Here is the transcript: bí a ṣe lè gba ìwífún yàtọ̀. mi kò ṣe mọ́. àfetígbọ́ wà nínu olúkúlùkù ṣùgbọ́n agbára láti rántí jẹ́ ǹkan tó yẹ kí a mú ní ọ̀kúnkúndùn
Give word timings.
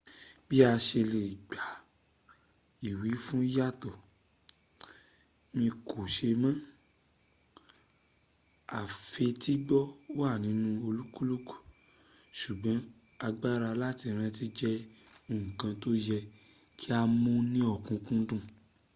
bí 0.47 0.57
a 0.71 0.73
ṣe 0.87 1.01
lè 1.13 1.23
gba 1.49 1.63
ìwífún 2.89 3.43
yàtọ̀. 3.55 3.95
mi 5.55 5.65
kò 5.87 5.99
ṣe 6.15 6.29
mọ́. 6.41 6.53
àfetígbọ́ 8.79 9.83
wà 10.19 10.29
nínu 10.43 10.69
olúkúlùkù 10.87 11.55
ṣùgbọ́n 12.39 12.79
agbára 13.25 13.69
láti 13.81 14.05
rántí 14.17 14.45
jẹ́ 14.59 14.75
ǹkan 15.51 15.73
tó 15.81 15.89
yẹ 16.07 16.19
kí 16.79 16.87
a 16.99 17.01
mú 17.21 17.33
ní 17.53 17.59
ọ̀kúnkúndùn 17.75 18.41